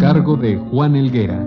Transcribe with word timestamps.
Cargo 0.00 0.34
de 0.38 0.56
Juan 0.56 0.96
Elguera. 0.96 1.38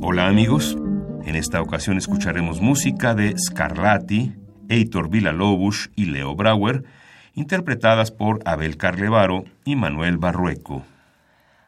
Hola 0.00 0.28
amigos, 0.28 0.78
en 1.24 1.34
esta 1.34 1.60
ocasión 1.60 1.98
escucharemos 1.98 2.60
música 2.60 3.16
de 3.16 3.36
Scarlatti, 3.36 4.34
Heitor 4.68 5.10
Villa-Lobos 5.10 5.90
y 5.96 6.04
Leo 6.04 6.36
Brauer, 6.36 6.84
interpretadas 7.34 8.12
por 8.12 8.38
Abel 8.44 8.76
Carlevaro 8.76 9.42
y 9.64 9.74
Manuel 9.74 10.18
Barrueco. 10.18 10.84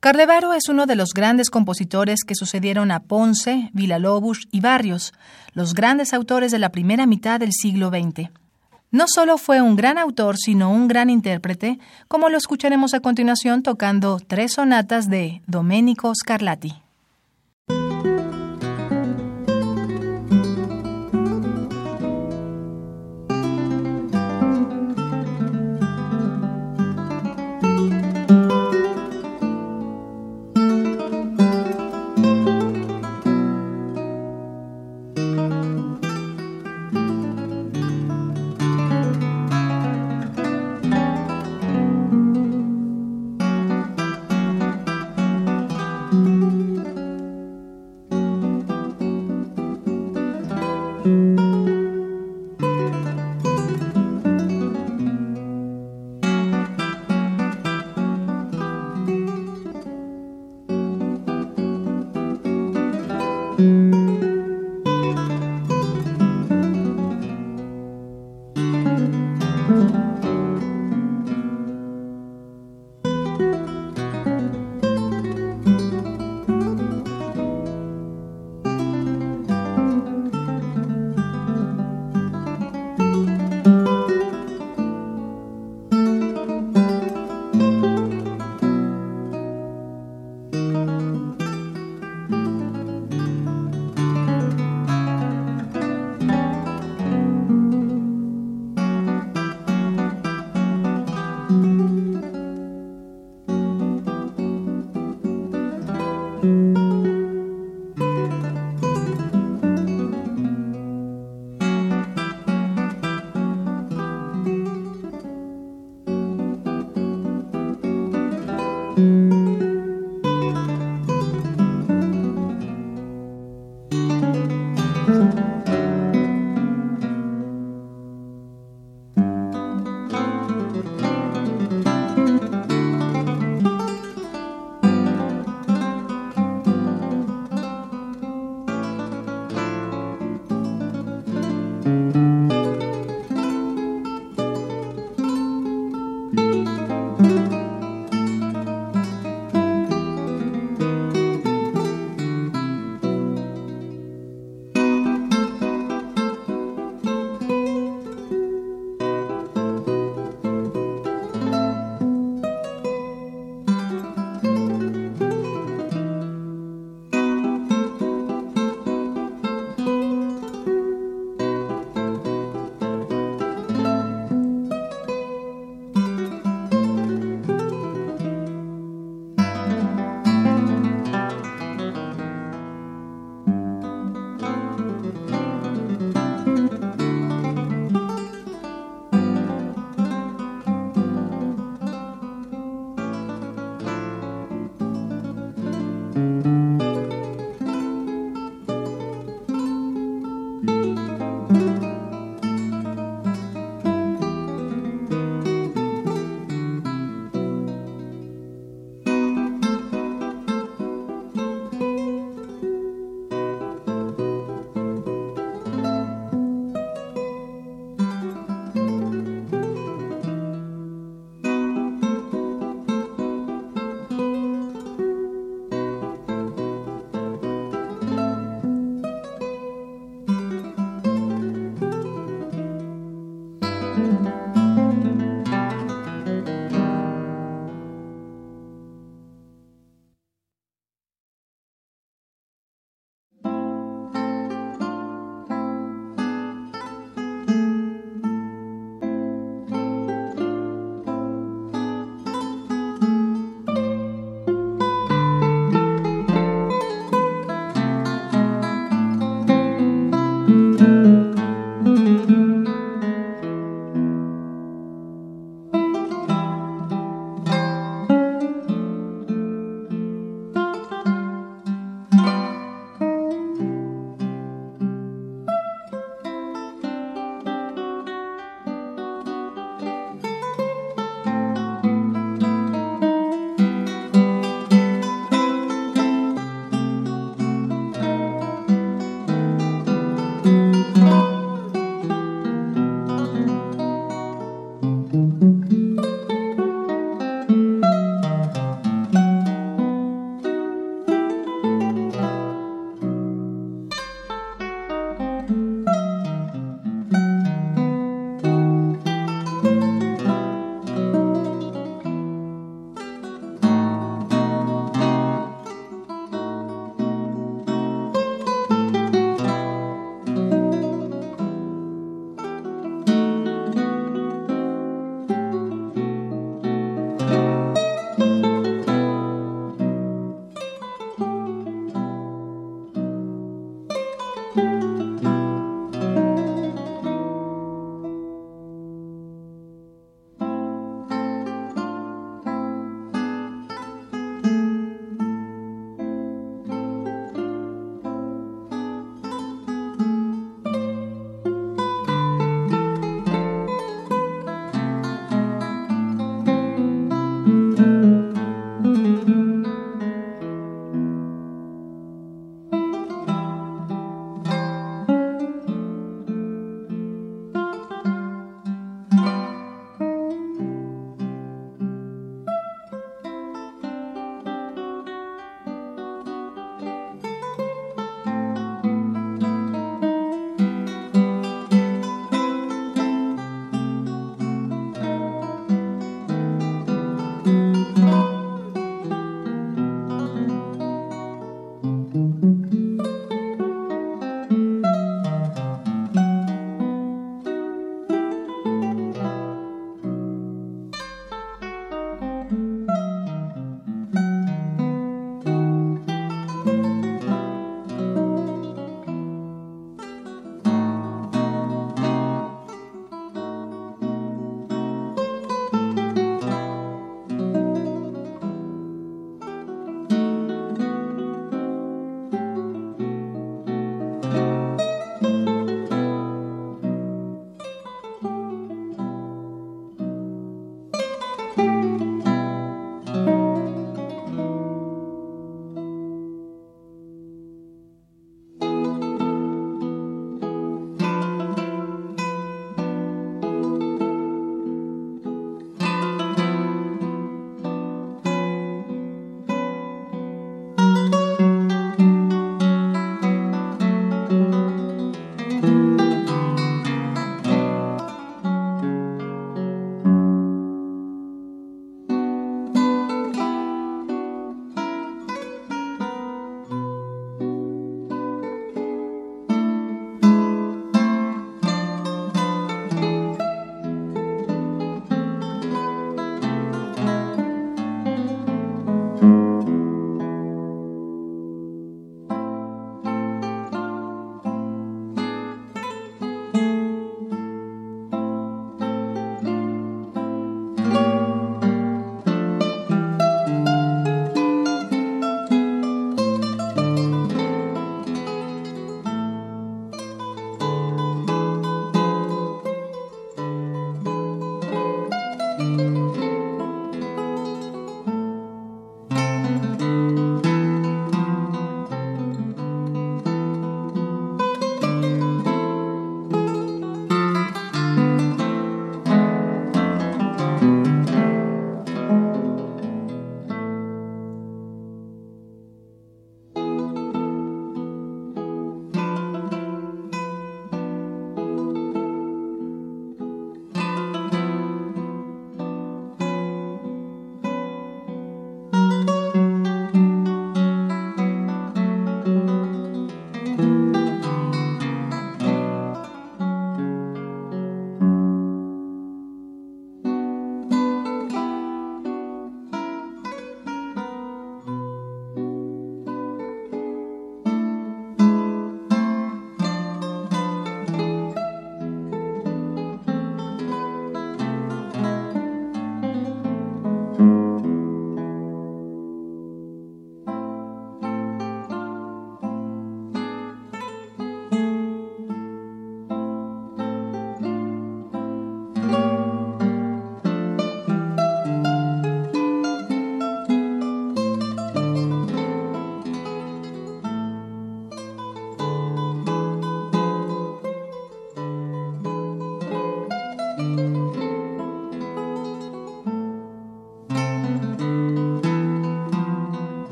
Carlevaro 0.00 0.52
es 0.52 0.68
uno 0.68 0.86
de 0.86 0.94
los 0.94 1.14
grandes 1.14 1.50
compositores 1.50 2.22
que 2.24 2.34
sucedieron 2.34 2.90
a 2.90 3.00
Ponce, 3.00 3.70
Villa-Lobos 3.72 4.46
y 4.52 4.60
Barrios, 4.60 5.12
los 5.52 5.74
grandes 5.74 6.12
autores 6.12 6.52
de 6.52 6.58
la 6.58 6.70
primera 6.70 7.06
mitad 7.06 7.40
del 7.40 7.52
siglo 7.52 7.88
XX. 7.88 8.30
No 8.90 9.06
solo 9.08 9.36
fue 9.36 9.60
un 9.60 9.74
gran 9.74 9.98
autor, 9.98 10.36
sino 10.36 10.70
un 10.70 10.86
gran 10.86 11.10
intérprete, 11.10 11.78
como 12.08 12.28
lo 12.28 12.38
escucharemos 12.38 12.94
a 12.94 13.00
continuación 13.00 13.62
tocando 13.62 14.20
tres 14.24 14.52
sonatas 14.54 15.08
de 15.08 15.42
Domenico 15.46 16.12
Scarlatti. 16.14 16.85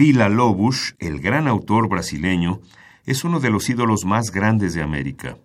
Vila 0.00 0.30
Lobos, 0.30 0.94
el 0.98 1.20
gran 1.20 1.46
autor 1.46 1.86
brasileño, 1.86 2.62
es 3.04 3.22
uno 3.22 3.38
de 3.38 3.50
los 3.50 3.68
ídolos 3.68 4.06
más 4.06 4.30
grandes 4.30 4.72
de 4.72 4.82
América. 4.82 5.36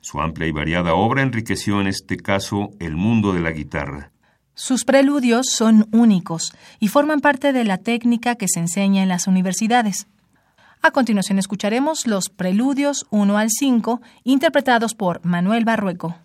Su 0.00 0.22
amplia 0.22 0.48
y 0.48 0.50
variada 0.50 0.94
obra 0.94 1.20
enriqueció 1.20 1.78
en 1.82 1.88
este 1.88 2.16
caso 2.16 2.70
el 2.80 2.96
mundo 2.96 3.34
de 3.34 3.40
la 3.40 3.50
guitarra. 3.50 4.10
Sus 4.54 4.86
preludios 4.86 5.48
son 5.50 5.88
únicos 5.92 6.54
y 6.80 6.88
forman 6.88 7.20
parte 7.20 7.52
de 7.52 7.64
la 7.64 7.76
técnica 7.76 8.36
que 8.36 8.48
se 8.48 8.60
enseña 8.60 9.02
en 9.02 9.10
las 9.10 9.26
universidades. 9.26 10.06
A 10.80 10.90
continuación 10.90 11.38
escucharemos 11.38 12.06
los 12.06 12.30
preludios 12.30 13.04
1 13.10 13.36
al 13.36 13.50
5, 13.50 14.00
interpretados 14.24 14.94
por 14.94 15.22
Manuel 15.22 15.66
Barrueco. 15.66 16.16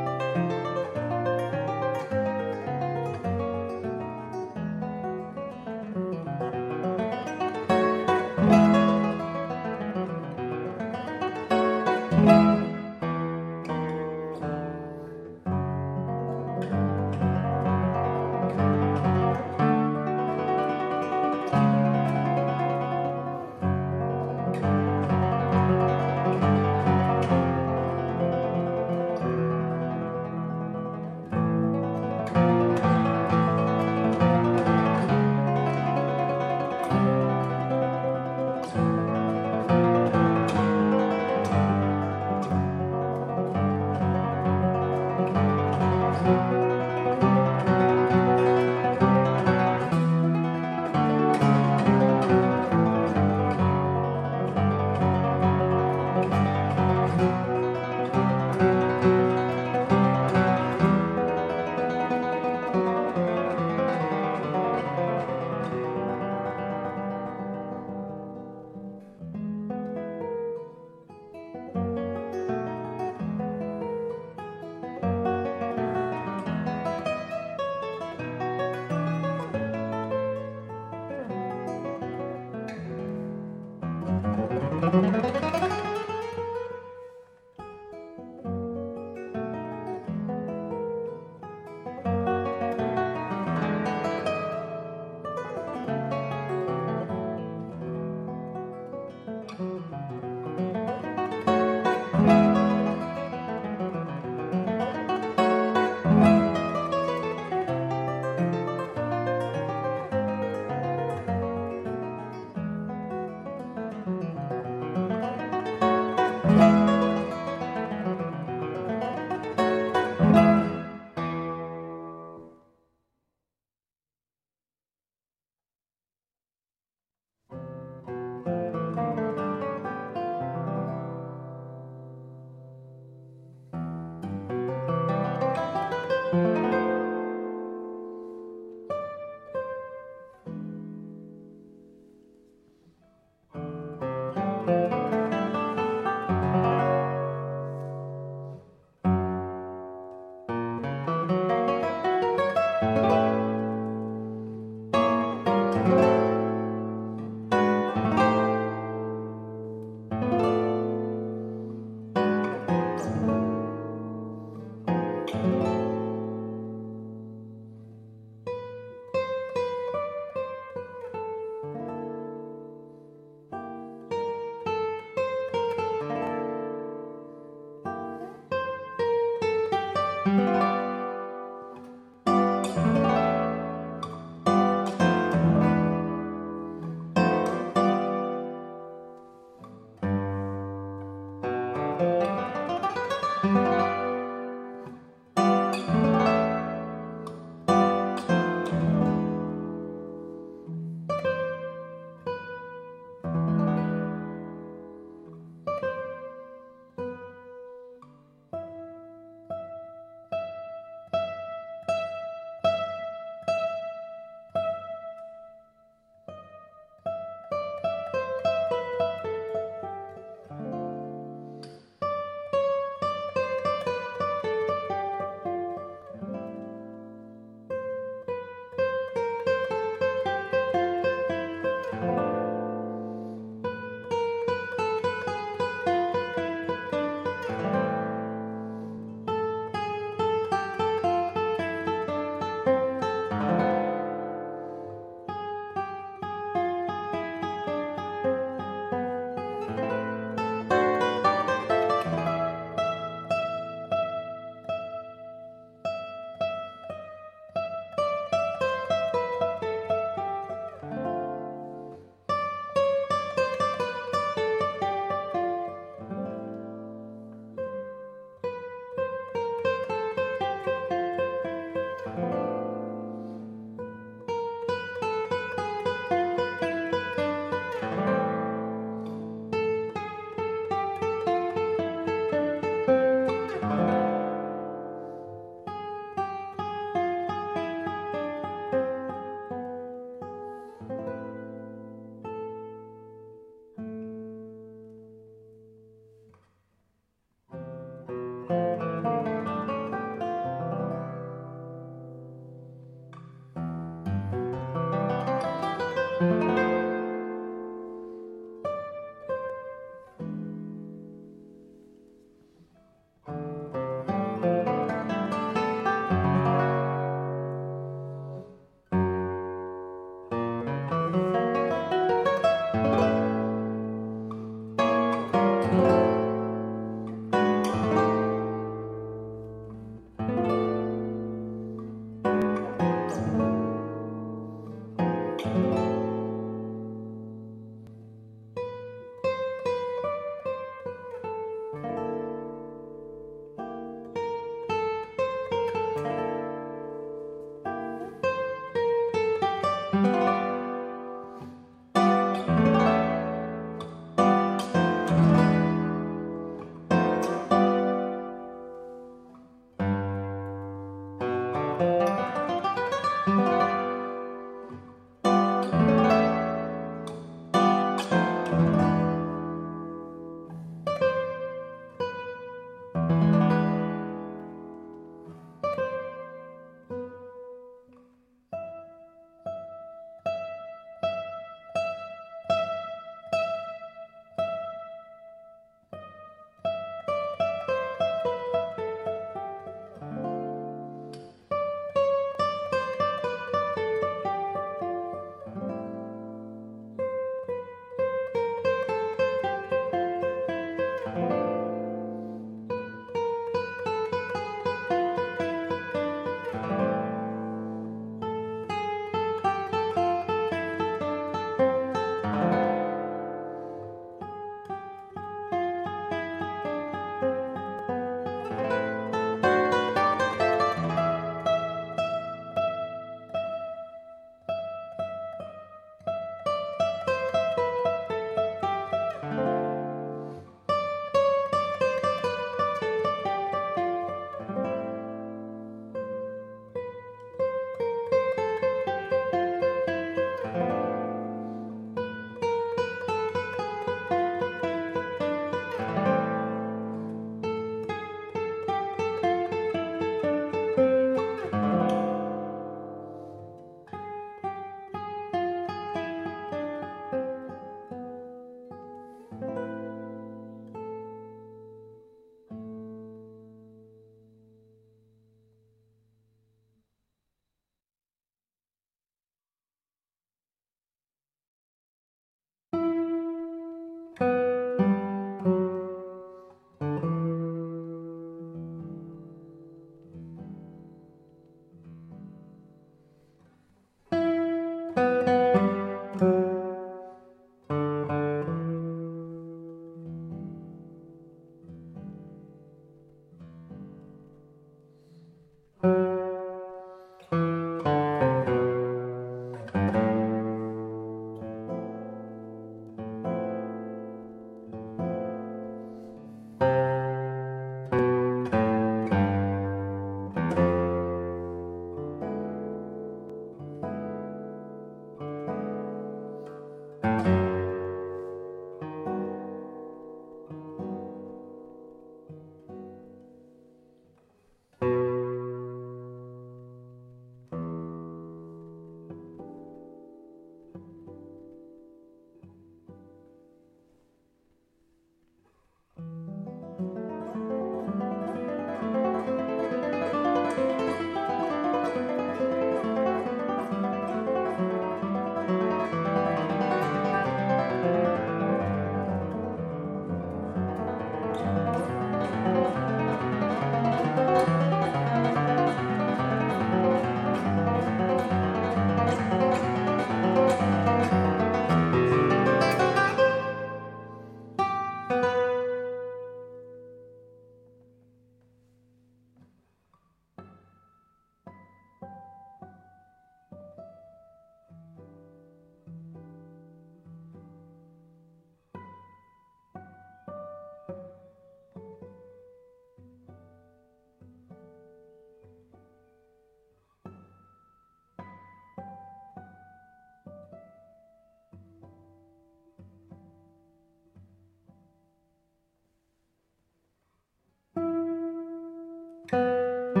Música 599.31 600.00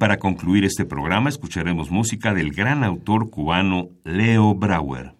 para 0.00 0.18
concluir 0.18 0.64
este 0.64 0.86
programa 0.86 1.28
escucharemos 1.28 1.90
música 1.90 2.32
del 2.32 2.52
gran 2.52 2.84
autor 2.84 3.28
cubano 3.28 3.90
Leo 4.02 4.54
Brauer. 4.54 5.19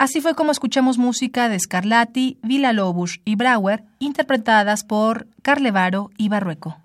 Así 0.00 0.22
fue 0.22 0.34
como 0.34 0.50
escuchamos 0.50 0.96
música 0.96 1.50
de 1.50 1.60
Scarlatti, 1.60 2.38
Villa 2.42 2.72
Lobos 2.72 3.20
y 3.26 3.34
Brauer, 3.36 3.84
interpretadas 3.98 4.82
por 4.82 5.26
Carlevaro 5.42 6.08
y 6.16 6.30
Barrueco. 6.30 6.78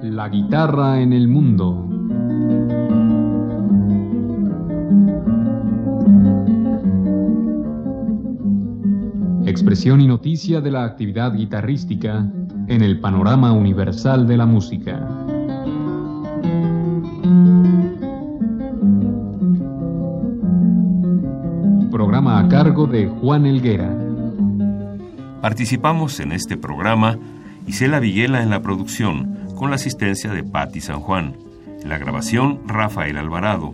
La 0.00 0.28
guitarra 0.28 1.00
en 1.00 1.12
el 1.12 1.26
mundo. 1.26 1.59
Expresión 9.70 10.00
y 10.00 10.08
noticia 10.08 10.60
de 10.60 10.72
la 10.72 10.82
actividad 10.82 11.32
guitarrística 11.32 12.26
en 12.66 12.82
el 12.82 12.98
panorama 12.98 13.52
universal 13.52 14.26
de 14.26 14.36
la 14.36 14.44
música. 14.44 14.98
Programa 21.88 22.40
a 22.40 22.48
cargo 22.48 22.88
de 22.88 23.06
Juan 23.06 23.46
Elguera. 23.46 23.96
Participamos 25.40 26.18
en 26.18 26.32
este 26.32 26.56
programa 26.56 27.16
Isela 27.68 28.00
Viguela 28.00 28.42
en 28.42 28.50
la 28.50 28.62
producción, 28.62 29.36
con 29.54 29.70
la 29.70 29.76
asistencia 29.76 30.32
de 30.32 30.42
Patti 30.42 30.80
San 30.80 30.98
Juan. 30.98 31.36
En 31.80 31.88
la 31.88 31.98
grabación, 31.98 32.58
Rafael 32.66 33.16
Alvarado. 33.16 33.72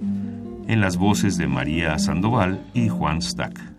En 0.68 0.82
las 0.82 0.98
voces 0.98 1.38
de 1.38 1.48
María 1.48 1.98
Sandoval 1.98 2.60
y 2.74 2.90
Juan 2.90 3.22
Stack. 3.22 3.75